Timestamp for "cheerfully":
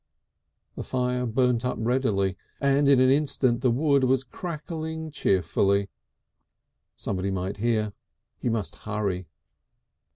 5.11-5.89